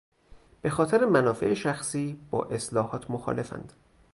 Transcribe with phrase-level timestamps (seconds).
[0.61, 3.73] به خاطر منافع شخصی با اصلاحات مخالفند.